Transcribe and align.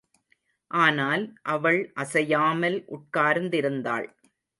ஆனால், 0.71 1.23
அவள் 1.47 1.91
அசையாமல் 1.95 2.77
உட்கார்ந்திருந்தாள். 2.89 4.07